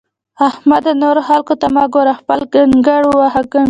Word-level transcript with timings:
احمده! 0.47 0.91
نورو 1.03 1.21
خلګو 1.27 1.55
ته 1.61 1.67
مه 1.75 1.83
ګوره؛ 1.93 2.13
خپل 2.21 2.39
کنګړ 2.53 3.01
وهه 3.07 3.41
کنکړ! 3.51 3.59